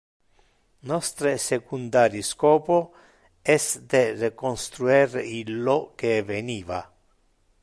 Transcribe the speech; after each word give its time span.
Nostre 0.91 1.33
secundari 1.43 2.23
scopo 2.31 2.79
es 3.55 3.65
de 3.91 4.03
reconstruer 4.25 5.09
illo 5.39 5.77
que 5.99 6.09
eveniva. 6.25 6.81